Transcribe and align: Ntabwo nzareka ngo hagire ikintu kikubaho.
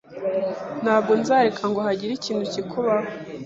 Ntabwo 0.83 1.11
nzareka 1.21 1.63
ngo 1.69 1.79
hagire 1.87 2.11
ikintu 2.15 2.43
kikubaho. 2.53 3.07